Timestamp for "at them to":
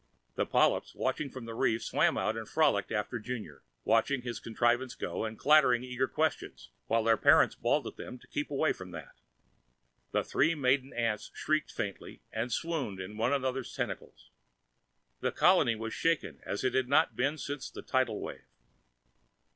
7.85-8.25